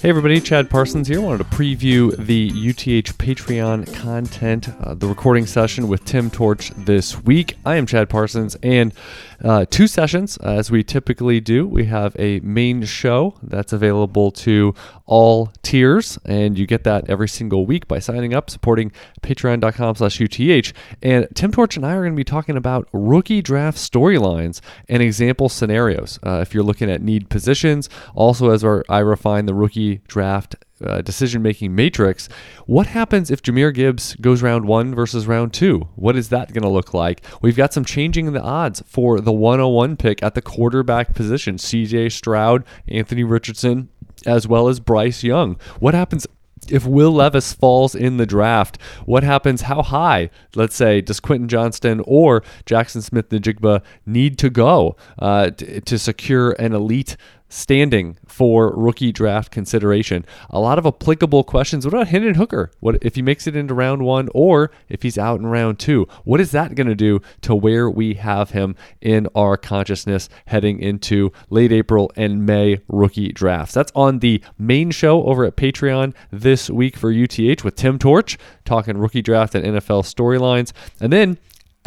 Hey 0.00 0.10
everybody, 0.10 0.40
Chad 0.40 0.70
Parsons 0.70 1.08
here. 1.08 1.20
Wanted 1.20 1.38
to 1.38 1.56
preview 1.56 2.16
the 2.16 2.50
UTH 2.50 3.18
Patreon 3.18 3.92
content, 3.92 4.68
uh, 4.80 4.94
the 4.94 5.08
recording 5.08 5.44
session 5.44 5.88
with 5.88 6.04
Tim 6.04 6.30
Torch 6.30 6.70
this 6.76 7.20
week. 7.24 7.56
I 7.66 7.74
am 7.74 7.84
Chad 7.84 8.08
Parsons, 8.08 8.56
and 8.62 8.94
uh, 9.42 9.64
two 9.70 9.86
sessions, 9.86 10.36
as 10.38 10.70
we 10.70 10.82
typically 10.82 11.40
do. 11.40 11.66
We 11.66 11.84
have 11.86 12.16
a 12.18 12.40
main 12.40 12.84
show 12.84 13.34
that's 13.42 13.72
available 13.72 14.30
to 14.32 14.74
all 15.06 15.52
tiers, 15.62 16.18
and 16.24 16.58
you 16.58 16.66
get 16.66 16.84
that 16.84 17.08
every 17.08 17.28
single 17.28 17.66
week 17.66 17.86
by 17.88 17.98
signing 17.98 18.34
up, 18.34 18.50
supporting 18.50 18.92
patreon.com 19.22 19.96
slash 19.96 20.20
UTH. 20.20 20.72
And 21.02 21.28
Tim 21.34 21.52
Torch 21.52 21.76
and 21.76 21.86
I 21.86 21.94
are 21.94 22.02
going 22.02 22.12
to 22.12 22.16
be 22.16 22.24
talking 22.24 22.56
about 22.56 22.88
rookie 22.92 23.42
draft 23.42 23.78
storylines 23.78 24.60
and 24.88 25.02
example 25.02 25.48
scenarios. 25.48 26.18
Uh, 26.24 26.40
if 26.40 26.54
you're 26.54 26.64
looking 26.64 26.90
at 26.90 27.02
need 27.02 27.30
positions, 27.30 27.88
also 28.14 28.50
as 28.50 28.64
our, 28.64 28.84
I 28.88 28.98
refine 28.98 29.46
the 29.46 29.54
rookie 29.54 30.02
draft 30.08 30.56
uh, 30.84 31.02
decision 31.02 31.42
making 31.42 31.74
matrix. 31.74 32.28
What 32.66 32.88
happens 32.88 33.30
if 33.30 33.42
Jahmyr 33.42 33.74
Gibbs 33.74 34.14
goes 34.16 34.42
round 34.42 34.66
one 34.66 34.94
versus 34.94 35.26
round 35.26 35.52
two? 35.52 35.88
What 35.96 36.16
is 36.16 36.28
that 36.30 36.52
going 36.52 36.62
to 36.62 36.68
look 36.68 36.94
like? 36.94 37.24
We've 37.42 37.56
got 37.56 37.72
some 37.72 37.84
changing 37.84 38.26
in 38.26 38.32
the 38.32 38.42
odds 38.42 38.82
for 38.86 39.20
the 39.20 39.32
101 39.32 39.96
pick 39.96 40.22
at 40.22 40.34
the 40.34 40.42
quarterback 40.42 41.14
position 41.14 41.56
CJ 41.56 42.12
Stroud, 42.12 42.64
Anthony 42.86 43.24
Richardson, 43.24 43.88
as 44.26 44.46
well 44.46 44.68
as 44.68 44.80
Bryce 44.80 45.22
Young. 45.22 45.56
What 45.78 45.94
happens 45.94 46.26
if 46.70 46.86
Will 46.86 47.12
Levis 47.12 47.52
falls 47.52 47.94
in 47.94 48.16
the 48.16 48.26
draft, 48.26 48.80
what 49.06 49.22
happens? 49.22 49.62
How 49.62 49.82
high, 49.82 50.30
let's 50.54 50.74
say, 50.74 51.00
does 51.00 51.20
Quentin 51.20 51.48
Johnston 51.48 52.02
or 52.04 52.42
Jackson 52.66 53.02
Smith-Njigba 53.02 53.82
need 54.06 54.38
to 54.38 54.50
go 54.50 54.96
uh, 55.18 55.50
to, 55.50 55.80
to 55.80 55.98
secure 55.98 56.52
an 56.52 56.72
elite 56.72 57.16
standing 57.48 58.16
for 58.26 58.74
rookie 58.76 59.12
draft 59.12 59.50
consideration. 59.50 60.24
A 60.50 60.60
lot 60.60 60.78
of 60.78 60.86
applicable 60.86 61.44
questions. 61.44 61.84
What 61.84 61.94
about 61.94 62.08
Hendon 62.08 62.34
Hooker? 62.34 62.70
What 62.80 62.98
if 63.02 63.14
he 63.14 63.22
makes 63.22 63.46
it 63.46 63.56
into 63.56 63.74
round 63.74 64.02
one 64.02 64.28
or 64.34 64.70
if 64.88 65.02
he's 65.02 65.18
out 65.18 65.40
in 65.40 65.46
round 65.46 65.78
two? 65.78 66.06
What 66.24 66.40
is 66.40 66.50
that 66.52 66.74
going 66.74 66.86
to 66.86 66.94
do 66.94 67.20
to 67.42 67.54
where 67.54 67.90
we 67.90 68.14
have 68.14 68.50
him 68.50 68.76
in 69.00 69.26
our 69.34 69.56
consciousness 69.56 70.28
heading 70.46 70.80
into 70.80 71.32
late 71.50 71.72
April 71.72 72.12
and 72.16 72.44
May 72.44 72.80
rookie 72.88 73.32
drafts? 73.32 73.74
That's 73.74 73.92
on 73.94 74.18
the 74.18 74.42
main 74.58 74.90
show 74.90 75.24
over 75.24 75.44
at 75.44 75.56
Patreon 75.56 76.14
this 76.30 76.70
week 76.70 76.96
for 76.96 77.10
UTH 77.10 77.64
with 77.64 77.76
Tim 77.76 77.98
Torch 77.98 78.38
talking 78.64 78.98
rookie 78.98 79.22
draft 79.22 79.54
and 79.54 79.64
NFL 79.64 80.04
storylines. 80.04 80.72
And 81.00 81.12
then 81.12 81.38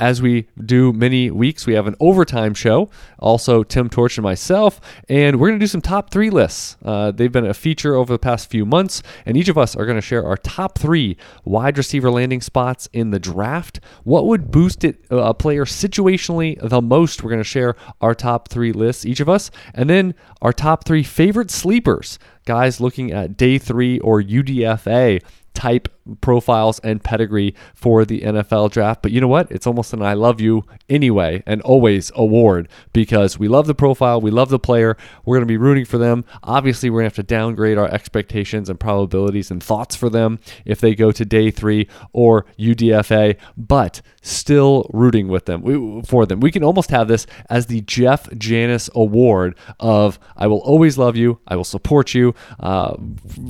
as 0.02 0.20
we 0.20 0.48
do 0.66 0.92
many 0.92 1.30
weeks, 1.30 1.68
we 1.68 1.76
have 1.76 1.86
an 1.86 1.96
overtime 2.00 2.56
show. 2.56 2.90
Also, 3.20 3.62
Tim 3.62 3.88
Torch 3.88 4.18
and 4.18 4.24
myself, 4.24 4.82
and 5.08 5.40
we're 5.40 5.50
going 5.50 5.60
to 5.60 5.64
do 5.64 5.68
some 5.68 5.80
top 5.80 6.10
three 6.10 6.32
lists. 6.32 6.76
Uh, 6.84 7.12
they've 7.12 7.32
been 7.32 7.46
a 7.46 7.54
feature 7.54 7.94
over 7.94 8.12
the 8.12 8.20
past 8.20 8.50
few 8.50 8.66
months, 8.66 9.04
and 9.28 9.38
each 9.38 9.48
of 9.48 9.60
us 9.60 9.76
are 9.76 9.86
going 9.86 9.98
to 9.98 10.02
share 10.02 10.26
our 10.26 10.38
top 10.38 10.80
three 10.80 11.18
wide 11.46 11.78
receiver 11.78 12.10
landing 12.10 12.42
spots 12.42 12.90
in 12.92 13.12
the 13.12 13.20
draft. 13.20 13.80
What 14.04 14.26
would 14.26 14.50
boost 14.50 14.84
it 14.84 15.06
uh, 15.12 15.18
a 15.18 15.36
player 15.36 15.66
situationally 15.66 16.58
the 16.68 16.82
most? 16.82 17.24
We're 17.24 17.30
going 17.30 17.40
to 17.40 17.44
share 17.44 17.76
our 18.02 18.16
top 18.16 18.50
three 18.50 18.74
lists, 18.74 19.06
each 19.06 19.20
of 19.20 19.30
us, 19.30 19.52
and 19.76 19.88
then 19.88 20.16
our 20.42 20.52
top 20.52 20.84
three 20.84 21.04
favorite 21.04 21.52
sleepers. 21.52 22.18
Guys 22.46 22.82
looking 22.82 23.12
at 23.12 23.38
day 23.38 23.60
three 23.60 24.00
or 24.00 24.20
UDFA 24.20 25.22
type 25.54 25.88
profiles 26.22 26.80
and 26.80 27.04
pedigree 27.04 27.56
for 27.74 28.06
the 28.06 28.22
NFL 28.22 28.72
draft. 28.72 29.02
But 29.02 29.12
you 29.12 29.22
know 29.22 29.28
what? 29.28 29.52
It's 29.52 29.68
almost 29.68 29.94
an 29.94 30.02
I 30.02 30.14
love 30.14 30.42
you 30.42 30.64
anyway 30.90 31.44
and 31.46 31.62
always 31.62 32.12
award 32.16 32.68
because 32.94 33.38
we 33.38 33.48
love 33.48 33.68
the 33.68 33.76
profile, 33.76 34.20
we 34.20 34.32
love 34.32 34.50
the 34.50 34.60
player, 34.60 34.98
we're 35.26 35.38
going 35.38 35.48
to 35.48 35.52
be 35.52 35.58
rooting 35.58 35.86
for 35.86 35.98
them. 35.98 36.26
Obviously, 36.44 36.90
we're 36.90 37.02
going 37.02 37.12
to 37.12 37.16
have 37.18 37.26
to 37.26 37.34
downgrade 37.34 37.78
our 37.78 37.90
expectations 37.90 38.70
and 38.70 38.80
probabilities 38.80 39.52
and 39.52 39.64
thoughts 39.64 39.96
for 39.96 40.10
them 40.10 40.40
if 40.66 40.82
they 40.82 40.96
go 40.96 41.12
to 41.12 41.26
day 41.26 41.52
three 41.52 41.88
or 42.14 42.46
UDFA, 42.60 43.38
but 43.58 44.02
still 44.22 44.90
rooting 44.94 45.28
with 45.28 45.46
them 45.46 46.04
for 46.04 46.26
them. 46.26 46.40
We 46.40 46.52
can 46.52 46.64
almost 46.64 46.92
have 46.92 47.08
this 47.08 47.26
as 47.50 47.68
the 47.68 47.82
Jeff 47.82 48.32
Janis 48.38 48.90
Award 48.96 49.56
of 49.80 50.20
I 50.38 50.48
will 50.48 50.60
always 50.60 50.98
love 50.98 51.16
you, 51.16 51.40
I 51.48 51.56
will 51.56 51.64
support 51.64 52.14
you. 52.14 52.34
Uh, 52.60 52.96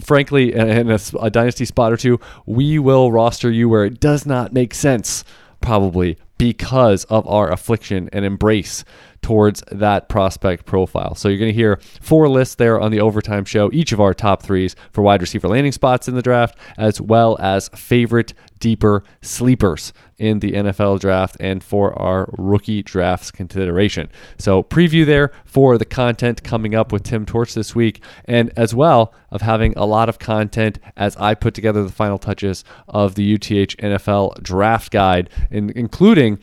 frankly, 0.02 0.54
in 0.54 0.90
a, 0.92 1.00
a 1.20 1.30
dynasty 1.30 1.66
spot 1.66 1.92
or 1.92 1.98
two, 1.98 2.20
we 2.46 2.80
will 2.80 3.12
roster 3.12 3.52
you 3.52 3.70
where 3.70 3.86
it 3.86 4.00
does 4.00 4.26
not 4.26 4.54
make 4.54 4.74
sense, 4.74 5.24
probably 5.60 6.18
because 6.38 7.04
of 7.06 7.28
our 7.28 7.52
affliction 7.52 8.10
and 8.12 8.26
embrace 8.26 8.84
towards 9.22 9.64
that 9.72 10.10
prospect 10.10 10.66
profile. 10.66 11.14
So 11.14 11.30
you're 11.30 11.38
going 11.38 11.52
to 11.52 11.56
hear 11.56 11.80
four 12.02 12.28
lists 12.28 12.56
there 12.56 12.82
on 12.82 12.92
the 12.92 13.00
overtime 13.00 13.46
show, 13.46 13.70
each 13.72 13.92
of 13.92 14.02
our 14.02 14.16
top 14.16 14.42
threes 14.42 14.76
for 14.92 15.04
wide 15.04 15.22
receiver 15.22 15.48
landing 15.48 15.72
spots 15.72 16.08
in 16.08 16.16
the 16.16 16.24
draft, 16.24 16.58
as 16.80 17.00
well 17.00 17.38
as 17.40 17.70
favorite 17.70 18.34
deeper 18.62 19.04
sleepers 19.22 19.92
in 20.18 20.40
the 20.40 20.54
NFL 20.54 21.02
draft 21.02 21.36
and 21.42 21.62
for 21.62 21.98
our 22.00 22.34
rookie 22.38 22.82
drafts 22.82 23.32
consideration. 23.32 24.08
So, 24.38 24.64
preview 24.64 25.06
there 25.06 25.32
for 25.44 25.78
the 25.78 25.84
content 25.84 26.44
coming 26.44 26.74
up 26.74 26.94
with 26.94 27.04
Tim 27.04 27.26
Torch 27.26 27.54
this 27.54 27.76
week, 27.76 28.02
and 28.24 28.50
as 28.56 28.74
well 28.74 29.14
of 29.32 29.42
having 29.42 29.74
a 29.76 29.86
lot 29.86 30.08
of 30.08 30.20
content 30.20 30.80
as 30.96 31.18
I 31.18 31.34
put 31.34 31.54
together 31.54 31.84
the 31.84 31.92
final 31.92 32.18
touches 32.18 32.64
of 32.88 33.16
the 33.16 33.34
UTH 33.34 33.76
NFL 33.78 34.42
draft 34.42 34.92
guide, 34.92 35.30
including 35.50 36.40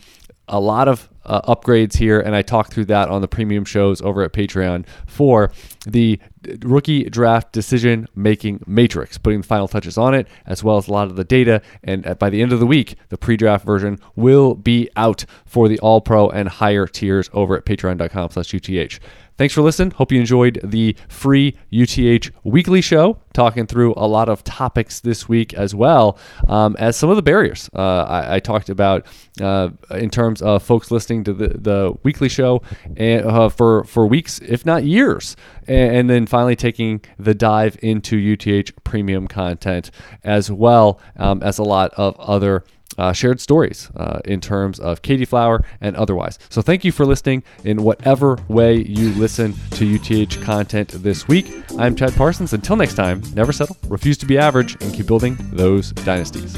a 0.49 0.61
lot 0.61 0.89
of 0.89 1.09
uh, 1.29 1.55
upgrades 1.55 1.97
here, 1.97 2.19
and 2.19 2.35
I 2.35 2.43
talk 2.43 2.73
through 2.73 2.87
that 2.87 3.09
on 3.09 3.21
the 3.21 3.29
premium 3.29 3.65
shows 3.65 4.01
over 4.01 4.23
at 4.23 4.33
Patreon 4.33 4.87
for 5.07 5.53
the 5.87 6.19
rookie 6.63 7.05
draft 7.05 7.53
decision 7.53 8.09
making 8.15 8.63
matrix, 8.67 9.19
putting 9.19 9.43
the 9.43 9.47
final 9.47 9.69
touches 9.69 9.99
on 9.99 10.15
it, 10.15 10.27
as 10.47 10.65
well 10.65 10.79
as 10.79 10.89
a 10.89 10.93
lot 10.93 11.09
of 11.09 11.17
the 11.17 11.25
data. 11.25 11.63
And 11.85 12.19
by 12.19 12.31
the 12.31 12.43
end 12.43 12.53
of 12.53 12.61
the 12.61 12.67
week, 12.67 12.97
the 13.11 13.19
pre 13.19 13.37
draft 13.37 13.65
version 13.65 13.99
will 14.17 14.55
be 14.55 14.89
out 14.97 15.25
for 15.45 15.69
the 15.69 15.79
all 15.81 16.01
pro 16.01 16.29
and 16.31 16.49
higher 16.49 16.87
tiers 16.87 17.31
over 17.33 17.57
at 17.57 17.65
patreon.com 17.65 18.31
slash 18.31 18.55
UTH. 18.55 18.99
Thanks 19.37 19.55
for 19.55 19.63
listening. 19.63 19.93
Hope 19.93 20.11
you 20.11 20.19
enjoyed 20.19 20.61
the 20.65 20.97
free 21.09 21.57
UTH 21.73 22.31
weekly 22.43 22.81
show, 22.81 23.19
talking 23.39 23.67
through 23.67 23.95
a 23.97 24.07
lot 24.07 24.29
of 24.29 24.43
topics 24.43 24.99
this 24.99 25.29
week 25.29 25.55
as 25.55 25.73
well 25.75 26.19
um, 26.49 26.75
as 26.81 26.97
some 26.97 27.09
of 27.09 27.15
the 27.15 27.23
barriers 27.23 27.71
uh, 27.75 28.03
I, 28.03 28.37
I, 28.37 28.41
talked 28.41 28.69
about 28.69 29.07
uh, 29.41 29.69
in 29.93 30.11
terms 30.11 30.43
of 30.43 30.61
folks 30.63 30.91
listening 30.91 31.23
to 31.23 31.33
the, 31.33 31.49
the 31.49 31.95
weekly 32.03 32.29
show 32.29 32.63
and, 32.97 33.25
uh, 33.25 33.49
for 33.49 33.85
for 33.85 34.07
weeks, 34.07 34.39
if 34.41 34.65
not 34.65 34.85
years, 34.85 35.37
and, 35.67 35.97
and 35.97 36.11
then 36.11 36.27
finally 36.27 36.57
taking 36.57 37.01
the 37.19 37.35
dive 37.35 37.77
into 37.83 38.17
UTH 38.17 38.73
premium 38.85 39.29
content 39.29 39.91
as 40.25 40.51
well 40.51 41.01
um, 41.17 41.43
as 41.43 41.59
a 41.59 41.63
lot 41.63 41.93
of 41.95 42.19
other 42.19 42.65
uh, 42.99 43.13
shared 43.13 43.41
stories 43.41 43.91
uh, 43.97 44.21
in 44.25 44.41
terms 44.41 44.79
of 44.79 45.03
Katie 45.03 45.25
Flower 45.25 45.65
and 45.81 45.97
otherwise. 45.97 46.39
So 46.51 46.61
thank 46.61 46.85
you 46.85 46.93
for 46.93 47.07
listening 47.07 47.43
in 47.65 47.83
whatever 47.83 48.39
way 48.49 48.77
you 48.77 49.11
listen 49.15 49.55
to 49.73 49.97
UTH 49.97 50.41
content 50.43 50.91
this 50.91 51.27
week. 51.29 51.47
I'm 51.79 51.95
Chad 51.95 52.15
Parsons. 52.15 52.53
Until 52.53 52.77
next 52.77 52.95
time, 52.95 53.23
never 53.35 53.53
settle, 53.53 53.77
refuse 53.89 54.19
to 54.19 54.27
be 54.27 54.37
average, 54.37 54.75
and 54.83 54.93
keep 54.93 55.07
building 55.07 55.37
those 55.53 55.93
dynasties. 55.93 56.57